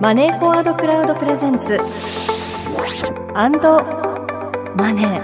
[0.00, 1.78] マネーフォワードクラウドプレゼンツ。
[3.34, 3.82] アンド
[4.74, 5.20] マネー。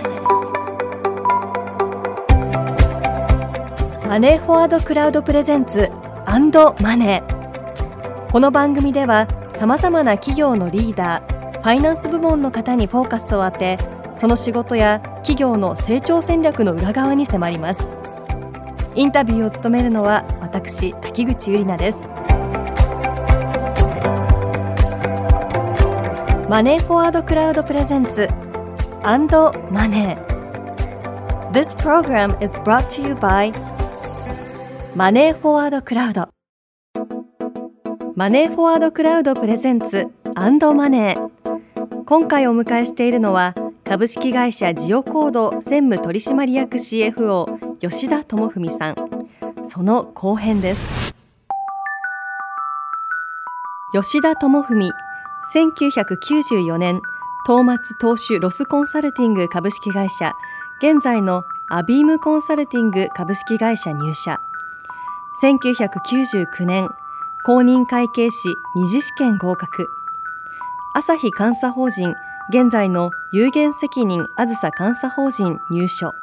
[4.07, 5.91] マネーフォワードクラウドプレゼンツ
[6.27, 8.31] アンドマネー。
[8.31, 13.79] この番組ではさまざまな企業のリーダーファイナンス部門の方にフォーカスを当て
[14.19, 17.89] その仕事や企業の成長戦略の裏側に迫ります。
[18.95, 22.16] インタビューを務めるのは私滝口ゆり奈です。
[26.49, 28.29] マネーフォワードクラウドプレゼンツ。
[29.03, 31.51] アンドマネー。
[31.51, 33.53] This program is brought to you by
[34.95, 36.29] マネーフォワードクラウド。
[38.15, 42.05] マネーフォワードクラウドプレゼンツアンドマネー。
[42.05, 48.95] 今回お迎えしているのは株式会社ジオコード専務取締役 CFO 吉田智文さん。
[49.69, 51.13] その後編です。
[53.93, 54.93] 吉田智文
[55.55, 57.01] 1994年
[57.47, 60.35] 東松投資ロスコンサルティング株式会社
[60.81, 64.41] 現在のアビームコンサルティング株式会社入社。
[65.43, 66.89] 1999年
[67.45, 69.89] 公認会計士二次試験合格。
[70.95, 72.15] 朝日監査法人
[72.51, 76.15] 現在の有限責任あずさ監査法人入所。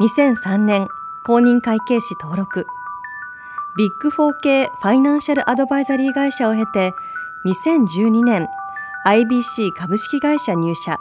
[0.00, 0.88] 2003年
[1.24, 2.66] 公認会計士登録。
[3.76, 6.94] ビッグフォー系ファイナンシャルアドバイザリー会社を経て
[7.46, 8.48] 2012年
[9.04, 10.98] IBC 株式会社入社。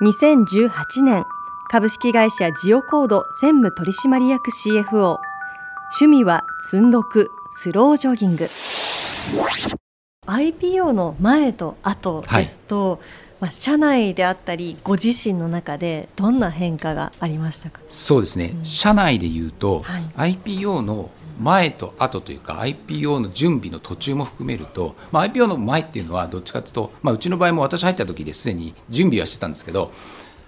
[0.00, 1.26] 2018年
[1.70, 5.18] 株式会社ジオコード専務取締役 CFO
[6.00, 8.48] 趣味は積んどくスロージョギング。
[10.26, 13.00] IPO の前と後ですと、はい、
[13.40, 17.80] まあ、社内であったりご自身の中でどんな変化がありましたか？
[17.90, 19.82] そうですね、うん、社内でいうと、
[20.14, 29.92] はい、IPO の前と後というか IPO の準備の途中も含めると、まあ、IPO の前っていうのはどっちかというと、まあ、うちの場合も私入った時ですでに準備はしてたんですけど、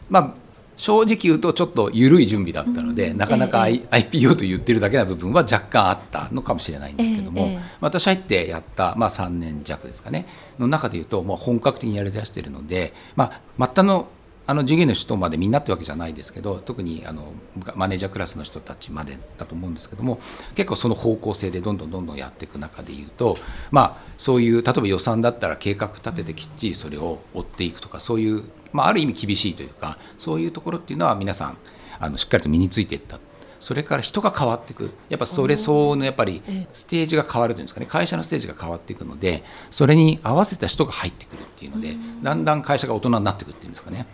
[0.08, 0.34] まあ、
[0.78, 10.26] 正直言うとちょっと緩い準備だったので、うん、なかなか、IPO と言ってるだけな部分は若干あったのかもしれないんですけども、ええ、私入ってやった、まあ、3年弱ですかね
[10.58, 14.08] の中でいうともう本格的にやりだしているので、まあ、末端の
[14.48, 17.34] あの従業員の人までみんなってわけじゃないですけど特にあの
[17.74, 20.20] マネージャークラスの人たちまでだと思うんですけども
[20.54, 23.36] 結構その方向性でどんどんどんどんやっていく中でいうと
[23.70, 31.58] まあそういう例えば予算だったら計画立ててきっちりそれを追っていくとかそういう、まあ、ある意味厳しいというかそういうところっていうのは皆さん
[32.00, 33.18] あのしっかりと身についていった
[33.60, 36.42] それから人が変わっていくやっぱそれ相応のやっぱり
[36.72, 37.86] ステージが変わるというんですかね。
[37.86, 44.06] 会社のステージが変わっていくのでそれに合わせた人が入ってくるっていうのでだんだん会社が大人になっていくっていうんですかね。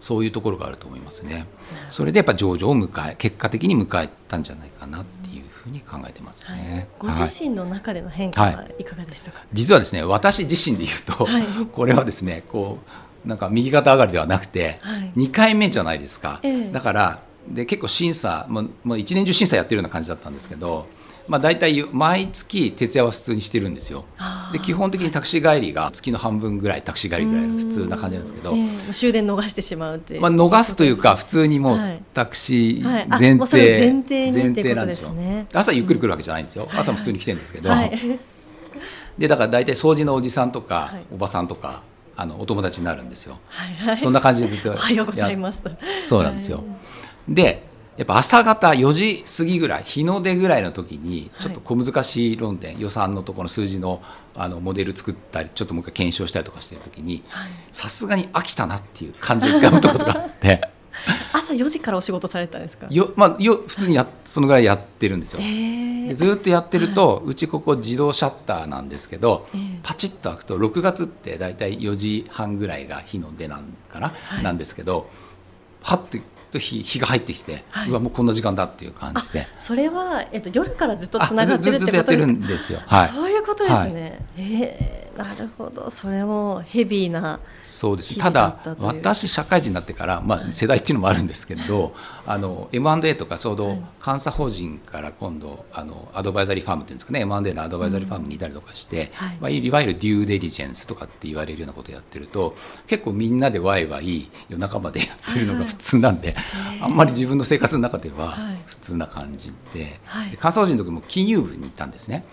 [0.00, 1.46] そういうところがあると思いますね。
[1.88, 8.84] それでやっぱ上場を迎え結果的に迎えたんじゃないかなっていうふうに考えてますね、はい、ご自身の中での変化はい。
[8.84, 12.78] かがでしたか、はい、実はですね私自身で言うと、はい、 これはですねこ
[13.24, 20.86] うなんか右肩上がりではなくて、はい、2回目じゃないですか、ええ、だからで結構審査もうもう一年中審査やってるような感じだったんですけど、
[21.28, 24.04] まあ、大体毎月徹夜は普通にしてるんですよ。
[24.52, 31.78] で基本的にタクシー帰りが月の半分ぐらいタクシー帰りぐらい普通な感じなんですけど、えー、終電逃してしまうってまあ、逃すというか普通にもう
[32.12, 37.92] タクシー前提、前提前提なんですよ、ね、朝ゆっくり来るわけじゃないんですよ、朝も普通に来てるんですけど、はい、
[39.18, 41.82] でだから大体掃除のおじさんとか、おばさんとか
[42.16, 45.62] あのお友達になるんですよ、はいはい、そんな感じでずっとおはようございます
[46.06, 46.66] そうなんですよ、はい
[47.28, 54.02] でやっぱ朝方4時過ぎぐらい日の出ぐらいの時にちょっと小難しい論点、はい、予算のところの数字の
[54.36, 57.22] あのモデル作ったりちょっともう一回検証したりとかしてる時に
[57.70, 60.60] さすがに飽きたなっていう感じを浮かぶとがあって。
[61.32, 62.86] 朝4時からお仕事されたんですか？
[62.88, 75.10] よ、まあ、よ普通にやそのぐらいやってるんですよ、えー、でずっとやってると、はい、うちここ自動シャッターなんですけど、えー、パチッと開くと6月って大体4時半ぐらいが日の出なんかな、はい、なんですけど
[75.82, 76.22] はって
[76.54, 79.46] と日日が入ってきて、はい、うわもうこんな時間だっていう感じで。
[79.60, 81.90] それは、えっと、夜からずっとつながってるってことですか？
[81.90, 85.90] ずっとやってるんですよ、はい、そうことですね、はい、えー、なるほど。
[85.90, 88.18] それもヘビーなそうです。
[88.18, 91.94] ただ私社会人になってから、まあ、世代っていうのもあるんですけど、
[92.26, 102.54] あの M&A とかちょうど監査法人から今度あのアドバイザリーファームっていうんですかね M&A のアドバイザリーファームにいたりとかして、うんはい、まあ、いわゆるデューデリジェンスとかって言われるようなことをやってると
[102.86, 108.36] 結構みんなでワイワイ夜中までやってるのが普通なんで、はい、あんまり自分の生活の中では
[108.66, 112.24] 普通な感じで、はい、監査法人の時も金融部に行ったんですね。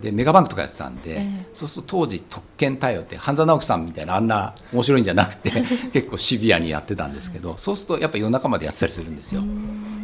[0.00, 5.50] でメガバンクとかやってたんで、えー、そうすると当時特権対応って半沢直樹さんみたいなあんな面白いんじゃなくて
[5.92, 9.42] 結構シビアにやってたんですけどそうするとやっぱ夜中までやってたりするんですよ。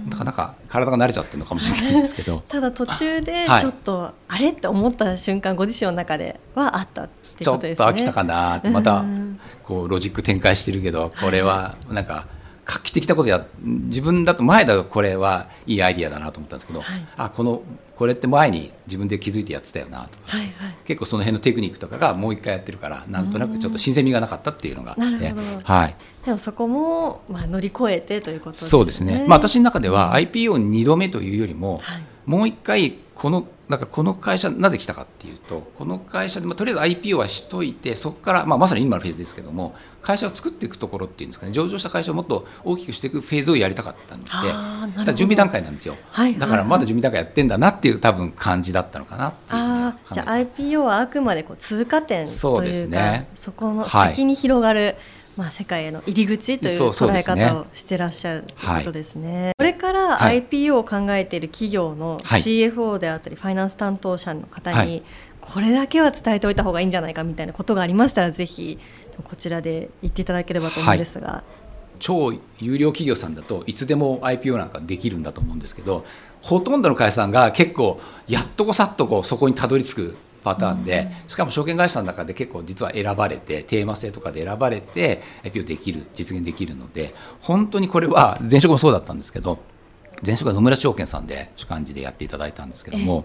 [0.09, 2.43] なかなか体が慣れちゃってるのかもしれないですけど。
[2.49, 7.45] ただ途中で ちょっと、はい、あれって思った瞬間ご自身の中ではあったってことですね。
[7.45, 9.05] ちょっと飽きたかなってまた
[9.63, 12.27] こうロジック展開してるけどこれはなんか
[12.65, 17.63] 画期的なことや自分だと前だとこれはいいアイディアだなと思ったんですけど、はい、あこの
[17.99, 20.51] これって前に自分で気づいてやってたよなとか、はいはい、
[20.85, 24.93] 結構その辺のテクニックとかがもう一回やってるからなんとなくちょっと新鮮味がなかったっていうのが。
[24.93, 25.35] あって、
[25.65, 28.71] はい、でもそこも、まあ、乗り越えてということですね。
[28.71, 54.97] そうですね、まあ、私の中では IPO2 度目というよりも、はい、もう一回このなんかこの会社なぜ来たかっていうとこの会社で、まあ、とりあえず IPO はしといてそこから、まあ、まさに今のフェーズですけども会社を作っていくところっていうんですかね上場した会社をもっと大きくしていくフェーズをやりたかったので準備段階なんですよ、はいはい、だからまだ準備段階やってんだなっていう多分感じだったのかなっていうあじゃあ IPO はあくまでこう通過点というかそうです、ね、そこの先に広がる、はい
[55.39, 59.45] まあ、世界への入り口という捉え方をしてらっしゃるということですね。
[59.45, 65.05] はい、これから IPO を考えている企業の CFO であったり、ファイナンス担当者の方に、
[65.41, 68.81] これだけは伝えておいた方がいいんじゃないかみたいなことがありましたらぜひ
[69.23, 71.29] こちらで言っていただければと思うんですが。
[71.29, 71.43] はい。
[72.01, 76.05] 超有料企業さんだといつでも IPO なんかできるんだと思うんですけど
[76.43, 89.59] ほとんどの会社さんが結構やっとこさっとこうそこにたどり着くパターンで、しかも証券会社の中で結構実は選ばれてテーマ性とかで選ばれて IPO できる実現できるので本当にこれは前職もそうだったんですけど
[90.25, 93.25] 前職は野村証券さんで主幹事でやっていただいたんですけども、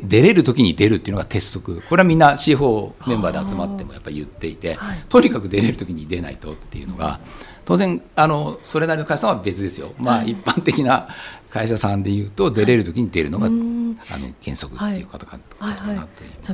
[0.00, 1.82] 出れる時に出るっていうのが鉄則。
[1.88, 4.78] これはみんな CFO メンバーで集まってもやっぱり言っていて、
[5.08, 7.18] とにかく出れる時に出ないとっていうのが
[7.68, 11.06] 当然あのそれなりの会社さんは別ですよ、まあ、一般的な
[11.50, 15.76] 会社さんでいうと出れる時に出るのが、はい、あの原則っていう方か,、はい。
[15.76, 15.96] はい。
[15.96, 16.08] はい、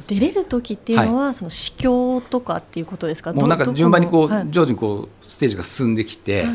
[0.08, 3.32] 出れる時っていうのは、その市況とかっていうことですか？
[3.32, 6.46] もうなんか順番にこう、徐々にこうステージが進んできて、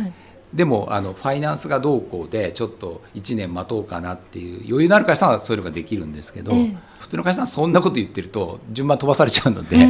[0.53, 9.85] でもあのファイナンスがどうこうでちょっと1年待とうかなっていう余裕のある会社さんはそういうのができるんですけど、えー、普通の会社さんはそんなこと言ってると順番飛ばされちゃうので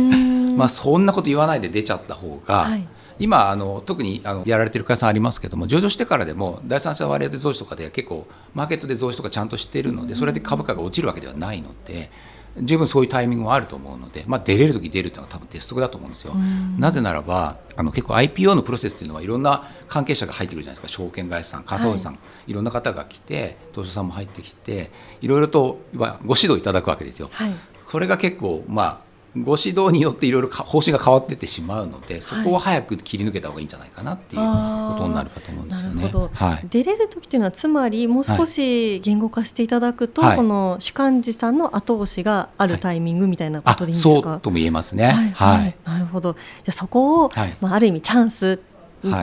[0.56, 2.88] まあそんなこと言わないで出ちゃった方が、はい
[3.20, 12.10] 今あの特にあのやられてる会社さんありますけども上場してからでも第三者割当増資とかで結構マーケットで増資とかちゃんとしているのでそれで株価が落ちるわけではないので。
[12.58, 16.34] 十分そういうタイミングもあると思うので、まあ、出れる時出るというのは多分鉄則だと思うんですよ。
[16.78, 24.92] なぜならばあの結構 IPO のプロセスっていうのはいろんな関係者が入ってくるじゃないですか証券会社さん監査員さん、はい、いろんな方が来て投資者さんも入ってきて
[25.22, 27.30] いろいろとご指導いただくわけですよ。
[27.32, 27.54] はい、
[27.88, 36.12] それが結構まあご指導によっていろいろ方針が変わっていってしまうのでそこを早く切り抜けた方がいいんじゃないかなっていうことになるかと思うんですよね。
[36.34, 45.12] はい、出れる時っていうのはつまりもう少し言語化していただくと、はい、この主幹事さんの後押しがあるタイミングみたいなことでいいんですか、はい、そうとも言えますね。
[45.36, 46.34] はい、なるほど。
[46.34, 47.30] じゃそこを、
[47.62, 48.58] まあ、ある意味チャンス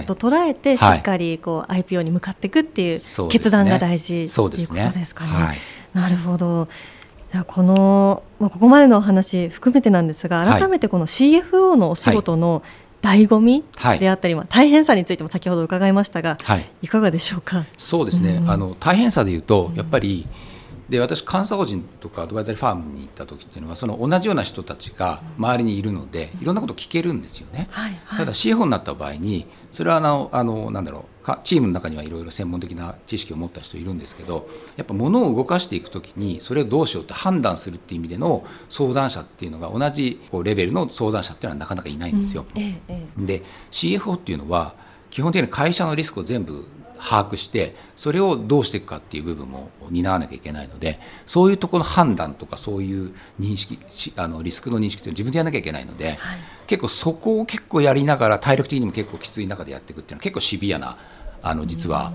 [0.07, 5.59] と捉えてしっかりこう IPO に向かっていくっていう決断が大事と、ね、いうことですかね。
[5.95, 6.69] なるほど
[7.47, 12.63] この、まあ、ここまでのお話含めてなんですが改めてこの CFO のお仕事の
[13.03, 13.65] 醍醐味
[14.01, 17.65] であったり、はい、大変さについても先ほど伺いましたが、はい、いかがでしょうか？
[17.77, 20.27] そうですね、うん、あの大変さでいうとやっぱり、
[20.89, 42.47] で私監査法人とかアドバイザリーファームに行った時っていうのはその同じような人たちが周りにいるのでいろんなこと聞けるんですよね、はいはい、ただ CFO になった場合にそれはあのあのなんだろうチームの中にはいろいろ専門的な知識を持った人いるんですけどやっぱ物を動かしていく時にそれをどうしようって判断するっていう意味での相談者っていうのが同じこうレベルの相談者っていうのはなかなかいないんですよ。
[42.55, 42.63] うん。
[42.63, 44.75] ええ、で CFO っていうのは
[45.11, 46.67] 基本的に会社のリスクを全部
[46.99, 53.79] 把握してそれをどうしていくかっていう部分も担わなきゃいけないのでそういうところの判断とかそういう認識
[54.17, 56.17] あのリスクの認識っていうのを自分でやらなきゃいけないので、はい、
[56.67, 60.97] 結構そこを結構やりながら体力的にも結構きつい中でやっていくっていうのは結構シビアな
[61.49, 62.13] あの実は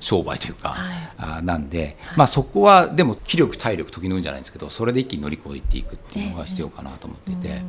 [0.00, 0.76] 商売というか、
[1.16, 7.62] はい、なんで、まあ、そこはでも気力体力時の運じゃないんですけどそれで一気に乗り越えていくっていうのが必要かなと思っていて、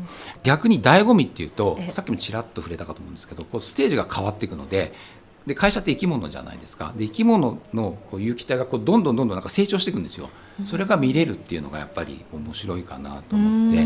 [0.43, 4.93] 逆に醍醐味っていうとさっきもちらっと触れたかと思うんですけどこうステージが変わっていくので
[5.47, 6.93] で会社って生き物じゃないですか。
[6.95, 10.29] で生き物のこう有機体がこうどんどんどんどんなんか成長していくんですよ。
[10.65, 13.85] それが見れるっていうのがやっぱり面白いかなと思って。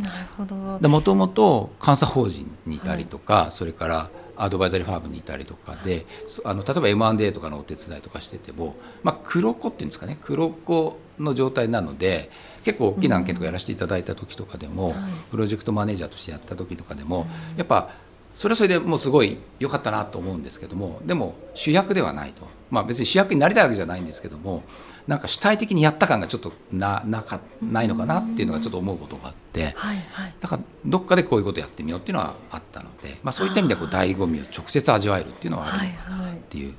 [0.00, 0.88] なるほど。
[0.88, 4.10] もともと監査法人にいたりとか、はい、それから
[4.42, 6.06] アドバイザリーファームにいたりとかで
[6.44, 12.30] あの例えば M&A とかのお手伝いとかしてても、まあ、黒子っていうんですかね黒子の状態なので
[12.64, 14.94] 結構大きな案件とかやらせていただいた時とかでも、
[15.30, 17.90] プロジェクトマネージャーとしてやった時とかでも、やっぱ
[18.34, 24.62] それはそれでもうすごい良かったなと思うんですけどもでも主役ではないと、まあ、別に主役になりたいわけじゃないんですけども
[25.10, 36.74] なんか主体的にやった感がちょっとななかないのかなっていうのがちょっと思うことがあって、はいはい、だからどっかでこういうことやってみようっていうのはあったので、まあ、そういった意味でこう醍醐味を直接味わえるっていうのはあるのかなっていう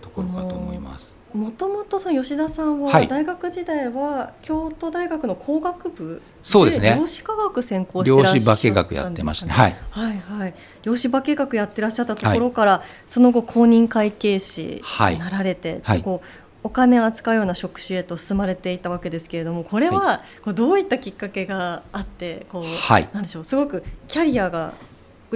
[0.00, 1.18] ところかと思います。
[1.34, 6.96] もともとその吉田さんは大学時代は京都大学の工学部そうですね。
[6.98, 9.52] 量子科学専攻してらっしゃ量子化学やってましたね。
[9.52, 9.76] はい。
[9.90, 10.54] はいはい。
[10.82, 14.80] 量子化学やってらっしゃったところから、はい、その後公認会計士
[15.10, 24.72] になられて、はい、こうお金を扱うような職種へと進まれていたわけですけれどもこれはこうどういったきっかけがあってこう、はい、なんでしょうすごくキャリアが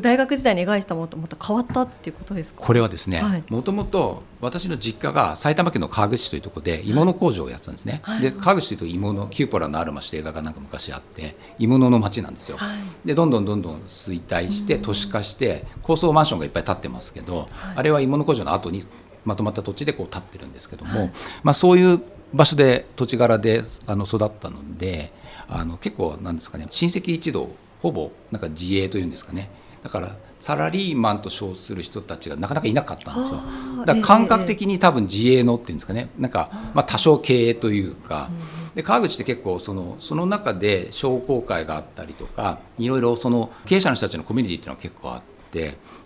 [0.00, 2.62] 大学時代に描いてたものとまた変わったっていうことですか？
[2.64, 18.86] これはですねもともと私の実家が埼玉県の川口市というところで鋳物工場をやってたんですね、はい、で川口というと鋳物キューポラのアルマシという映画がなんか昔あって鋳物の町なんですよ、はい、でどんどんどんどん衰退して都市化して高層マンションがいっぱい建ってますけど、はい、あれは鋳物工場の後に
[19.24, 21.10] まとまった土地でこう建ってるんですけども、
[21.42, 25.12] まあ、そういう場所で土地柄であの育ったので
[25.48, 27.50] あの結構なんですかね親戚一同
[27.82, 29.50] ほぼなんか自営というんですかね。
[29.82, 33.40] だからサラリーマンと称する人たちがなかなかいなかったんですよ。
[33.86, 36.10] だから感覚的に多分自営のっていうんですかね。
[36.18, 38.30] なんかまあ多少経営というか
[38.74, 45.39] で川口って結構そのその中で商工会があったりとかいろいろその経営者の人たちのコミュニティっていうのは結構あって。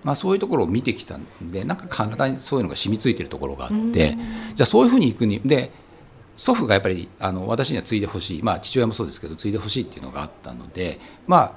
[0.03, 4.17] まあ、そういうところを見てきたんでなんか体にそういうのが染みついてるところがあって
[4.55, 5.71] じゃあそういうふうにいくにで
[6.37, 11.53] 祖父がやっぱりあの私には継いでほしい、まあ、父親もそうですけど継いでほしいっていうのがあったので、まあ、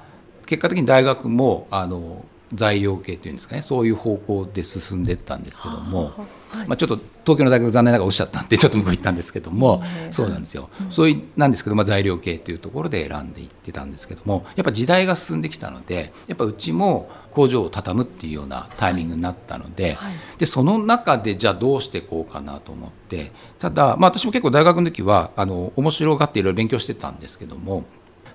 [0.46, 2.24] 結果的に大学もあの
[2.54, 3.62] 材料系っていうんですかね。
[3.62, 6.12] そういう方向で進んでいったんですけども、
[6.48, 14.46] はい、まあ、ちょっと東京の大学残念ながらおっしゃったんでちょっと向こう行ったんですけども、そうなんですよ、うん、そういうなんですけど、まあ、材料系っていうところで選んでいってたんですけども。
[14.56, 23.32] やっぱ時代が進んできたのでやっぱうちも工場を畳むっていうようなタイミングになったのではい、でその中でじゃあどうしていこうかなと思って。
[23.58, 27.84] ただ、まあ、私も結構大学の時はあの面白がっていろいろ勉強してたんですけども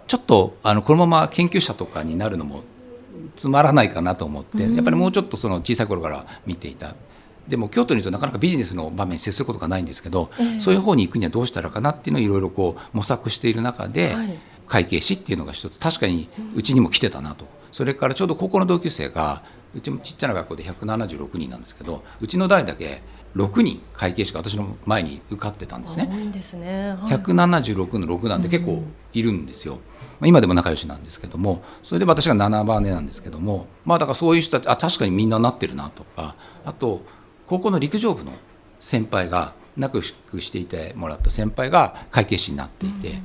[0.08, 2.64] ちょっとあのこのまま研究者とかになるのも
[3.36, 6.96] つまらないかなと思ってやっぱりもうちょっとその小さい頃から見ていた。
[7.48, 19.44] でも京都にいるとなかなかビジネスの場面に接することがないんですけど、えー、そういう方に行くにはどうしたらかなっていうのをいろいろこう模索している中で、はい、会計士っていうのが一つ確かにうちにも来てたなとそれからちょうど高校の同級生が
[19.76, 23.02] うちもちっちゃな学校で176人なんですけどうちの代だけ
[23.36, 26.08] 6人会計士が私の前に受かってたんですね。
[26.12, 29.74] 多いですね、はい、176の6なんて結構いるんですよ。
[29.76, 29.80] まあ、
[30.26, 37.02] 今でも仲良しなんですけどもそれで私が7番目なんですけどもまあだからそういう人たちあ確かにみんななってるなとかあと
[37.48, 38.32] 高校の陸上部の
[38.80, 43.22] 先輩が仲良くしていてもらった先輩が会計士になっていて。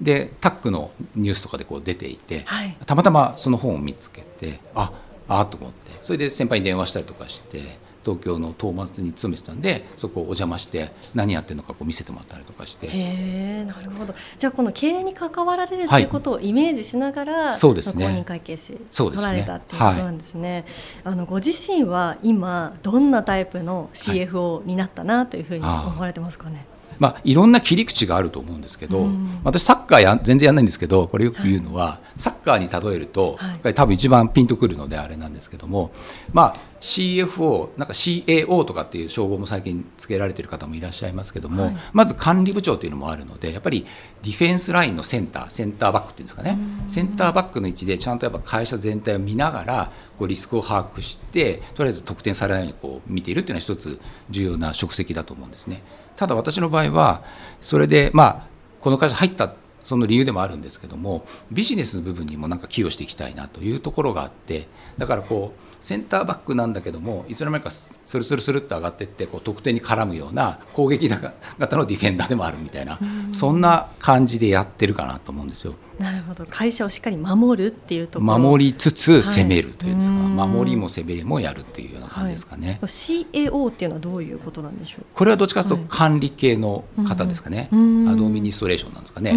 [0.00, 4.90] でタックのニュースとかでこう出ていて、はい、たまたまその本を見つけてあ
[5.28, 12.88] あと思ってそれで先輩に電話したりとかして東京の東松に勤めてたんでそこをお邪魔して何やってるのかこう見せてもらったりとかして。
[12.88, 14.14] へなるほど。
[14.38, 20.64] じゃあこの経営に関わられるということをイメージしながら、はい、そうですね、公認会計士取られたっていうことなんですね、
[21.04, 26.66] はい、あのご自身は今どんなタイプの CFO になったなというふうに思われてますかね、
[27.02, 35.90] まあ、いろんな切り口があると思うんですけど、うん、私サッカーや全然やんないんですけどこれよく言うのは、はい、サッカーに例えると、はい、多分一番ピンとくるのであれなんですけども、
[36.32, 43.84] まあ、CFO なんか CAO とかっていう称号も最近つけられてる方もいらっしゃいますけども、はい、まず管理部長というのもあるのでやっぱり
[44.22, 46.56] ディフェンスラインのセンターセンターバックっていうんですかね。
[46.86, 53.98] センターバックの位置でちゃんとやっぱ会社全体を見ながらこうリスクを把握してとりあえず得点されないようにこう見ているっていうのは一つ
[54.30, 55.82] 重要な職責だと思うんですね。
[56.16, 57.22] ただ私の場合は
[57.60, 58.46] それでまあ
[58.80, 72.98] この会社入ったその理由でもあるんですけどもビジネスの部分にもなんか寄与していきたいなというところがあってだからこうセンターバックなんだけどもいつの間にかスルスルスルっと上がっていってこう得点に絡むような攻撃型のディフェンダーでもあるみたいな
[73.32, 75.74] そんな感じでやってるかなと思うんですよ。
[76.02, 76.44] なるほど。
[76.46, 78.38] 会社をしっかり守るっていうところ。
[78.38, 85.04] 守りつつ攻めるというんですか、はい、守りも攻めもやるっていうような感じですかね、はい、CAO っていうのはどういうことなんでしょう？
[85.14, 89.32] これはどっちかというと管理系の方ですかね、はい、アドミニストレーションなんですかね。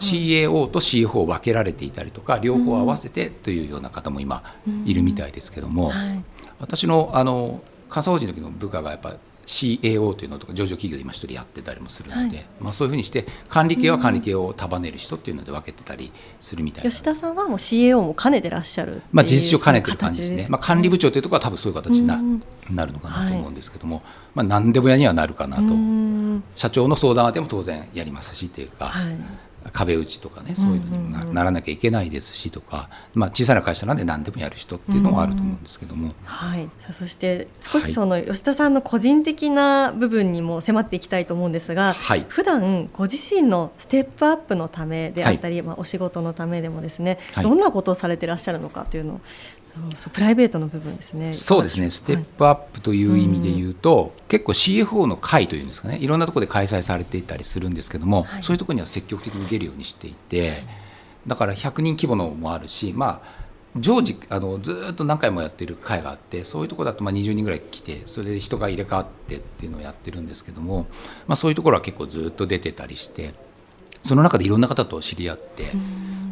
[0.00, 4.42] CAO と CFO を分けられていたりとか両方合わせてというような方も今
[4.84, 5.92] いるみたいですけども、
[6.60, 7.62] 私のあの
[7.92, 9.14] 監査法人の時の部下がやっぱ
[9.46, 22.20] CAO というのとか上場企業で今一人やってたりもするので、はい、まあ、そういうふうにして管理系は管理系を束ねる人っていうので分けてたりするみたいな、吉田さんはもう CAO も兼ねてらっしゃるまあ、事実上兼ねてる感じですね、ね、まあ、管理部長というところは多分そういう形にな,、
[22.70, 25.74] なるのかなと思うんですけども、はい、まあ、何でもやにはなるかなと。
[26.56, 29.16] 社長の相談でも当然やりますしというか、はい、
[29.72, 49.20] 壁打ちとかねそういうのにもならなきゃいけないですしとか、まあ、小さな会社なんで何でもやる人っていうのもあると思うんですけども、はい、そして少しその吉田さんの個人的な部分にも迫っていきたいと思うんですが、はい、普段ご自身のステップアップのためであったり、はい、まあ、お仕事のためでもですね、はい、どんなことをされていらっしゃるのかというの
[50.12, 51.34] プライベートの部分ですね。
[51.34, 51.90] そうですね。
[51.90, 55.98] ステップアップという意味で言うと、はい、結構 CFO の会というんですかね。
[55.98, 60.64] いろんなところで開催されていたりするんですけども、はい、そういうところには積極的に出るようにしていて、
[61.26, 63.44] だから100人規模のもあるし、まあ
[63.76, 70.86] 常時あのずっと何回もやってる会があってそういうところだとまあ20人ぐらい来てそれで人が入れ替わってっていうのをやってるんですけども、
[71.26, 73.34] まあ、そういうところは結構ずっと出てたりして
[74.04, 75.72] その中でいろんな方と知り合って。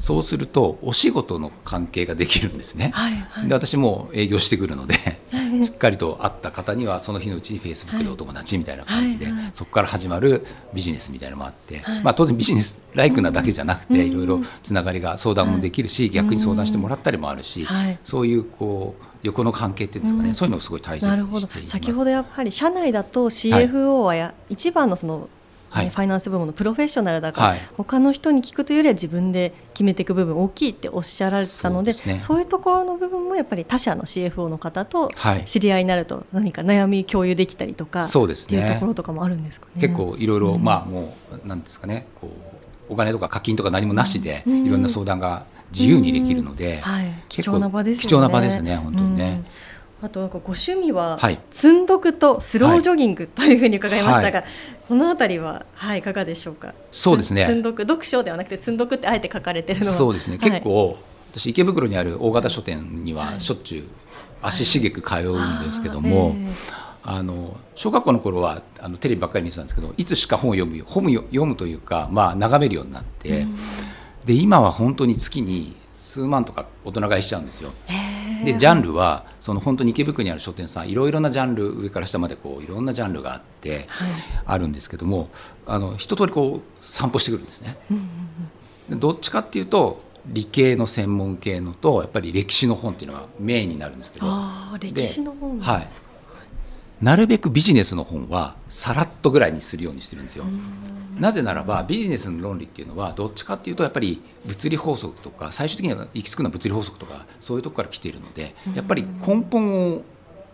[0.02, 4.95] そうするとお仕事の関係ができるんですね、はいはい、で私も営業してくるので、
[5.64, 9.43] しっかりと会った方にはその日のうちにフェイスブックでお友達みたいな感じで、はいはい。
[9.45, 17.64] はい、そこから始まるビジネスみたいなのもあって、はい、まあ、当然ビジネスライクなだけじゃなくて、いろいろつながりが相談もできるし、逆に相談してもらったりもあるし、
[18.02, 21.71] そういうこう横の関係っていうんですかね、うん、そういうのをすごい大切にしています。
[21.71, 25.29] 先ほどやっぱり社内だと CFO はや、一番のその
[25.73, 35.11] はい、ファイナンス部門のプロフェッショナルだから、はい、他の人に聞くというよりは自分で決めていく部分大きいっておっしゃられたのでそう、ね,、いうところの部分もやっぱり他社の CFO の方と
[35.47, 39.81] 知り合いになると何か悩み共有できたりとか、そうですね、っていうところとかもあるんですかね。
[39.81, 48.02] 結構いろいろ、まあもうなんですかねこうお金とか課金とか何もなしで、いろんな相談が自由にできるので、はい、貴重な場ですね。
[48.02, 49.45] 貴重な場ですね本当にね。
[50.02, 51.17] あとなんかご趣味は、
[51.50, 54.49] 積んどくとスロージョギングというふうに伺いましたが、はい、
[54.92, 56.75] このあたりは、はい、いかがでしょうか？
[56.90, 57.46] そうですね。
[57.46, 59.92] 積んどく読書ではなくて積んどくってあえて書かれてるのは。
[59.94, 60.37] そうですね。
[60.37, 60.99] 結構、
[61.30, 63.84] 私池袋にある大型書店にはしょっちゅう
[64.42, 66.37] 足しげく通うんですけども。
[67.04, 73.46] あの小学校の頃はあのテレビばっかり見てたんですけどいつしか本を読む本を読むというか、まあ、眺めるようになって、
[74.26, 77.72] で今は本当に月に数万とか大人買いしちゃうんですよ。
[78.44, 83.87] でジャンルはその本当に池袋にある書店さんいろいろなジャンル上から下までこういろんなジャンルがあって、
[84.44, 85.30] あるんですけども
[85.66, 87.76] あの一通りこう散歩してくるんですね。
[88.90, 94.26] どっちかっていうと理系の専門系のとやっぱり歴史の本っていうのがメインになるんですけど。
[94.80, 95.88] 歴史の本はい
[97.02, 100.44] なるべくビジネスの本はさらっとぐらいにするようにしてるんですよ。
[101.18, 110.02] なぜならばビジネスの論理っていうのはどっちかっていうとやっぱり物理法則とか最終的には行き着くのは物理法則とかそういうとこから来ているのでやっぱり根本を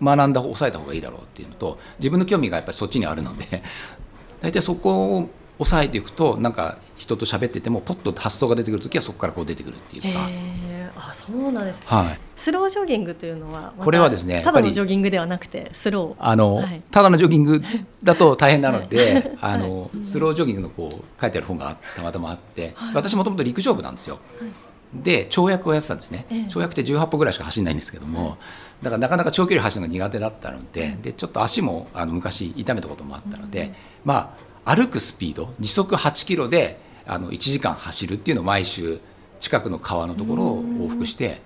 [0.03, 3.63] 学んだ抑えた方がいいだろうっていうのと自分の興味がやっぱりそっちにあるので
[4.41, 10.29] 大体そこを抑えていくとなんか人と喋っててもポッと発想が出てくる時はそこからこう出てくるっていうか。
[10.99, 16.25] あそうなんです、ね、はい、スロージョギングというのはこれはですねただのジョギングではなくてスロー。
[16.25, 17.63] あの、はい、ただのジョギング
[18.03, 24.19] だと大変なので、 あのスロージョギングのこう書いてある本がたまたまあって、はい、私もともと陸上部なんですよ。
[24.93, 28.39] で跳躍をやってたんですね、跳躍って18歩ぐらいしか走らないんですけども、
[28.83, 34.35] だからなかなか長距離走るのが苦手だったのででちょっと足もあの昔痛めたこともあったので、ま
[34.65, 39.01] あ歩くスピード時速8キロであの1時間走るっていうのを毎週
[39.41, 41.41] 近くの川のところを往復して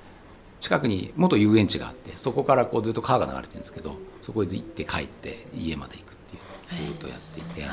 [0.60, 7.64] 近くに元遊園地があってそこからこうずっと川が流れてるんですけどそこへ行って帰って家まで行くっていうずっとやっていて、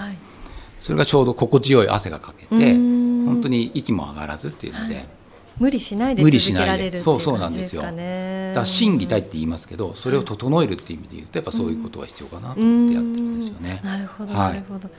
[0.82, 5.20] それがちょうど心地よい汗がかけて本当に息も上がらずっていうので。
[5.60, 7.82] 無理しないで続けられるそうそうなんですよ。
[7.82, 13.82] だから心技体って言いますけど、それを整えるっていう意味で言うとやっぱそういうことは必要かなと思ってやってるんですよね。
[13.84, 14.90] なるほど、なるほど。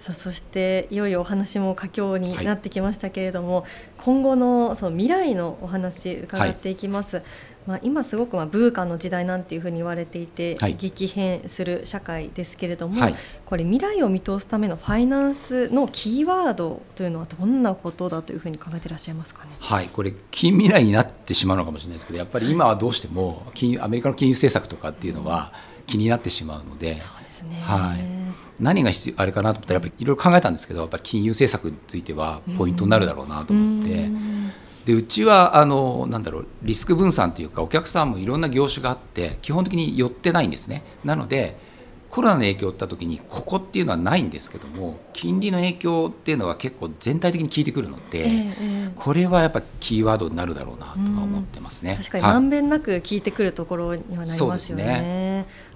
[0.00, 7.16] さあそしていよいよお話も佳境になってきましたけれども、はい、今後のその未来のお話伺っていきます。
[7.16, 7.24] はい、
[7.66, 19.50] まあ、今すごくまあブーカの時代なんていうふうに言われていて、はい、激変する社会ですけれども、これ未来を見通すためのファイナンスのキーワードというのはどんなことだというふうに考えていらっしゃいますかね？
[19.58, 25.52] はい、これ近未来になってしまうのかもしれないですけど、やっぱり今はどうしても金アメリカの金融政策とかっていうのは
[25.86, 27.60] 気になってしまうので、そうですね。
[27.60, 28.49] はい。
[28.60, 34.10] 何が必要あれかなと思ったらやっぱりいろいろ考えたんですけどやっぱり金融政策についてはポイントになるだろうなと思って。
[34.84, 41.58] でうちはあのなんだろうリスク分散というかお客さんもいろんな業種があって基本的に寄ってないんですねなので
[42.10, 51.96] コロナの影響を負った時にここっていうのはないんですけども金利の影響っていうのは結構全体的に効いてくるので、えー、これはやっぱキーワードになるだろうなとは思ってますね。
[51.98, 54.84] 確かにまんべんなく効いてくるところにはなりますよね。
[54.84, 55.29] ね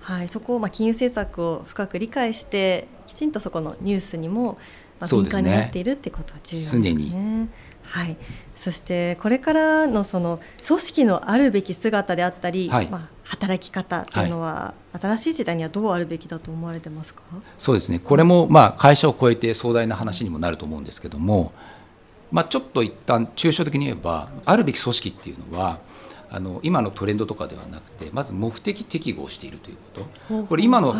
[0.04, 4.58] はい、そこをまあ金融政策を深く理解してきちんとそこのニュースにも
[5.00, 6.90] まあ敏感になっているってことは重要ですね。
[6.90, 7.48] すね
[7.84, 8.16] はい、
[8.54, 17.22] そしてこれからのその組織のあるべき姿であったり、はい、まあ、働き方というのは、はい、新しい時代にはどうあるべきだと思われてますか？
[17.58, 17.98] そうですね。
[17.98, 21.52] これもまあ会社を超えて壮大な話にもなると思うんですけども、
[22.30, 25.78] まあ、ちょっと一旦抽象的に言えばあるべき組織っていうのは
[26.30, 30.44] あの今のトレンドとかではなくてまず目的適合しているということ。
[30.44, 30.94] これ今の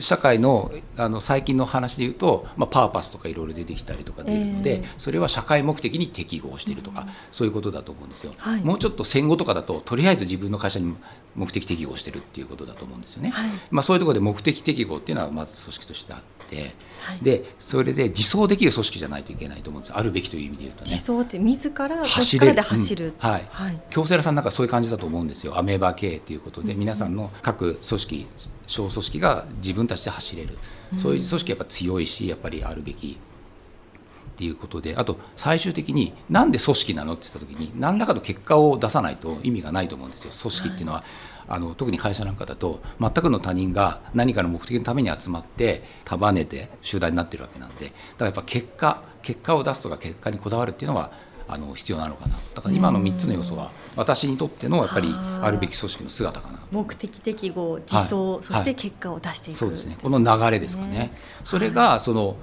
[0.00, 10.94] 社会のあの最近の話で言うと、まあ、パーパスとかいろいろ出てきたりとか出るので、えー、それは社会目的に適合しているとか、うん、そういうことだと思うんですよ、はい、もうちょっと戦後とかだととりあえず自分の会社に
[11.34, 20.90] 目的適合してるっていうことだと思うんですよね、はい、まあ、そういうところで目的適合っていうのはまず組織としてあって、はい、でそれで自走できる組織じゃないといけないと思うんですあるべきという意味で言うとね。
[20.90, 22.62] 自走って自ら走れる。
[22.62, 25.58] 走る、うん、はい、はい、京セラさんなんかそういう感じだと思うんですよ。
[25.58, 28.26] アメーバ経営ということで、皆さんの各組織
[28.66, 30.58] 小組織が自分たちで走れる、
[30.98, 40.30] そういう組織やっぱ強いしやっぱりあるべきっていうことであと最終的になんで組織なのって言った時に何らかの結果を出さないと意味がないと思うんですよ。
[40.30, 40.98] 組織っていうのは。
[40.98, 41.06] はい。
[41.50, 51.10] あの特に会社なんかだと全くの他人が何かの目的のために集まって束ねて集団になってるわけなんでだからやっぱ結果結果を出すとか結果にこだわるっていうのは
[51.52, 52.38] あの必要なのかな。
[52.54, 56.60] だから今の3つの要素は私にとってのやっぱりあるべき組織の姿かな。
[56.70, 59.98] 目的適合自走、はい、そして結果を出していく、そうですね。
[60.00, 61.12] この流れですかね、
[61.44, 62.36] それがその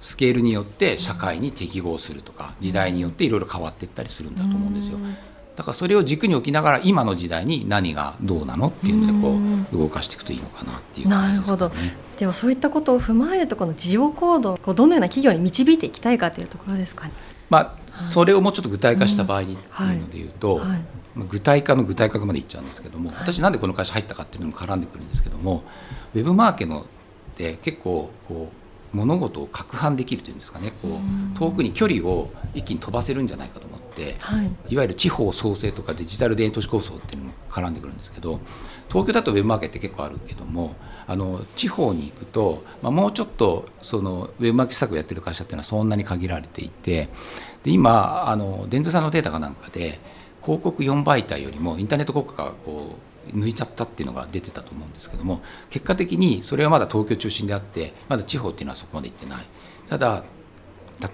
[0.00, 4.98] スケールによって社会に適合するとか時代によっていろいろ変わっていったりするんだと思うんですよ。
[5.56, 9.36] だからそれを軸に置きながら今の時代に何がどうなのっていうのでこ
[9.72, 11.92] う動かしていくといいのかなっていう感じですか、ね、なるほど。
[12.18, 17.12] ではそういったことを踏まえるとこの事業行動をどのような企業に導いていきたいかというところですかね。
[17.50, 20.60] まあ、それをもうちょっと具体化した場合にっていうので言うと、
[21.28, 25.64] 具体化の具体化までいっちゃうんですけども、私なんでこの会社入ったかっていうのも絡んでくるんですけども
[26.14, 26.84] ウェブマーケのっ
[27.36, 30.72] て結構こう物事を攪拌できるというんですかね。
[30.82, 31.00] こ
[31.34, 38.40] う遠くに距離を一気に飛ばせるんじゃないかと思って、はい、いわゆる地方創生とかデジタル田園都市構想っていうのも絡んでくるんですけど
[38.92, 40.76] 東京だとウェブマーケって結構あるけども
[41.06, 47.08] あの地方に行くと、まあ、もうちょっとそのウェブマーケ施策をやってる会社っていうのはそんなに限られていて
[47.64, 49.98] で今あの電通さんのデータかなんかで
[50.42, 52.98] 広告4媒体よりもインターネット広告がこ
[53.32, 59.44] う抜いちゃったっていうのが出てたと思うんですけども結果的にそれはまだ東京中心であってまだ地方っていうのはそこまで行ってない。
[59.88, 60.24] ただ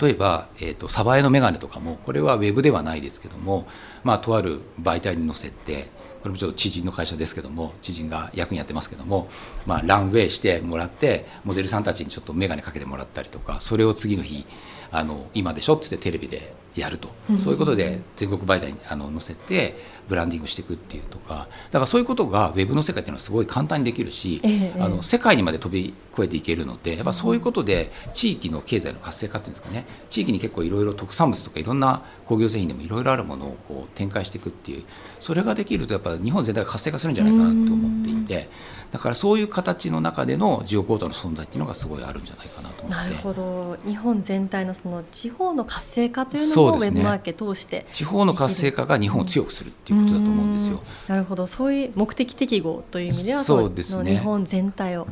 [0.00, 3.66] 例えば、えーと、サバエの眼鏡とかもこれはウェブではないですけども、
[4.04, 5.88] まあ、とある媒体に載せて
[6.20, 9.28] これもちょっと知人の会社ですけども知人が役にやってますけども、
[9.66, 14.46] まあ、ランウェイしてもらってモデルさんたちにちょっと眼鏡かけてもらったりとかそれを次の日
[14.90, 19.76] あの今でしょって言ってテレビでやると、うん、そういうことで全国媒体にあの載せて
[20.08, 21.48] ブランディングしていくっていうとか。
[21.70, 29.84] だからそういうことがウェブの世界っていうのはすごい簡単にできるし、ええ、あの世界にまで飛び越えていけるのでやっぱそういうことで地域の経済の活性化っていうんですかね。
[30.08, 34.84] 地域に結構いろいろ特産物とかいろんな工業製品でもいろいろあるものをこう展開していくっていう。
[35.20, 38.48] それができるとやっぱ日本全体が活性化するんじゃないかなと思っていて。
[38.90, 43.04] だからそういう形の中での事業構造の存在っていうのがすごいあるんじゃないかなと思って。
[43.04, 43.76] なるほど。
[43.86, 50.82] 日本全体のその地方の活性化というのもウェブマーケ通して地方の活性化が日本を強くするっていうことだと思うんですよ。
[51.06, 51.46] なるほど。
[51.46, 54.12] そういう目的適合という意味ではそうですね。
[54.12, 55.06] 日本全体を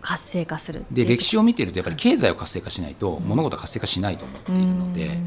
[0.00, 5.20] 活性化するで歴史を見ているとやっぱり経済を活性化しないと物事は活性化しないと思っているので。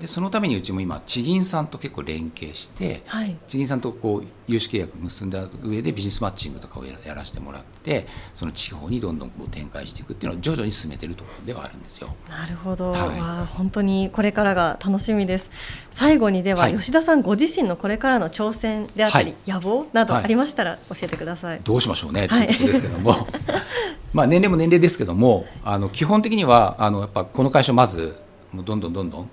[0.00, 12.14] でそのためにうちも今地銀さんと結構連携して、はい、地銀さんとこう融資契約結んだ上でビジネスマッチングとかをやらせてもらってその地方にどんどんこう展開していくっていうのを徐々に進めてるところではあるんですよ。
[12.28, 15.50] なるほど、はい、本当にこれからが楽しみです。
[15.90, 21.60] 最後にでは、はい、吉田さんご自身のこれからの挑戦であったり、野望などありましたら教えてください。
[21.64, 23.26] どうしましょうね、ということですけども。
[24.12, 28.16] まあ年齢も年齢ですけどもあの基本的にはあのやっぱこの会社まず
[28.52, 29.30] もうどんどんどんどん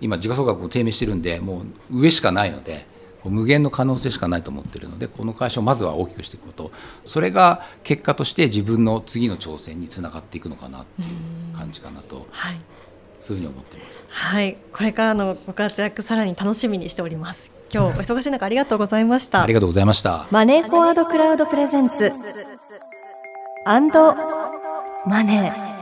[0.00, 2.86] 今時価総額も低迷してるんでもう上しかないので
[3.24, 6.70] 無限の可能性しかないと思ってるのでこの会社をまずは大きくしていくこと
[7.04, 12.26] それが結果として自分の次の挑戦につながっていくのかなっていう感じかなと。
[12.30, 12.60] はい
[13.18, 14.04] そういうふうに思ってます。
[14.08, 17.50] はい、これからのご活躍さらに楽しみにしております。
[17.72, 19.42] 今日お忙しい中ありがとうございました。
[19.42, 20.28] ありがとうございました。
[20.30, 22.12] マネーフォワードクラウドプレゼンツ
[23.64, 24.14] アンド
[25.06, 25.75] マネー。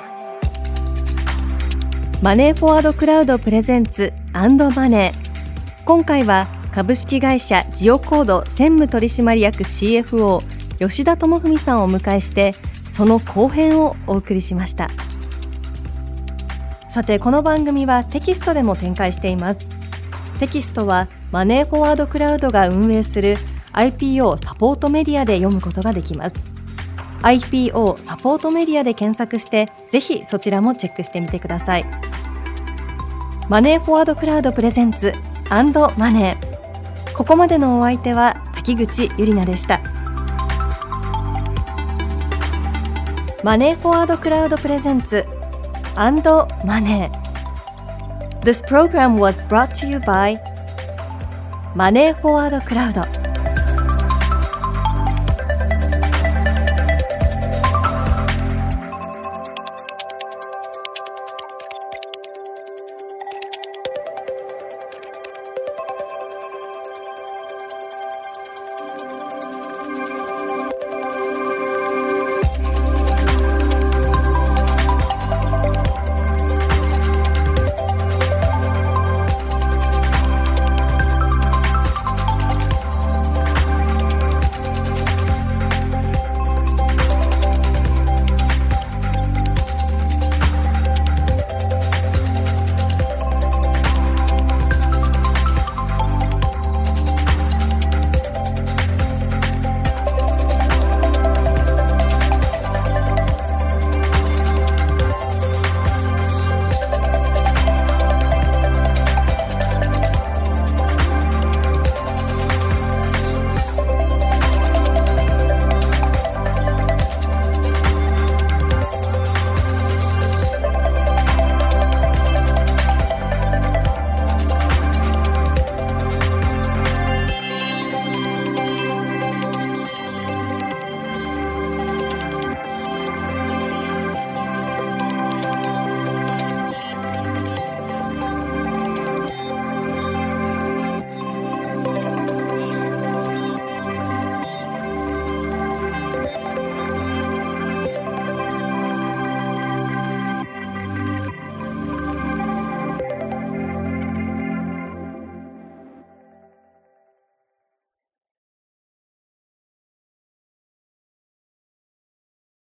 [2.25, 4.49] マネーフォワードクラウドプレゼンツマ
[4.89, 10.41] ネー今回は株式会社ジオコード専務取締役 CFO
[10.79, 12.55] 吉田智文さんをお迎えして
[12.91, 14.89] その後編をお送りしました。
[16.89, 19.69] さてこの番組はテキストでも展開しています。
[20.41, 23.37] テキストはマネーフォワードクラウドが運営する
[23.75, 26.47] IPO サポートメディアで読むことができます。
[27.21, 32.14] IPO サポートメディアで検索してぜひそちらもチェックしてみてください。
[33.49, 35.13] マネーフォワードクラウドプレゼンツ
[35.51, 39.81] アンドマネーここまでのお相手は滝口ゆりなでした。
[43.45, 45.27] マネーフォワードクラウドプレゼンツ
[45.95, 50.39] アンドマネー This program was brought to you by
[51.75, 53.24] マネーフォワードクラウド。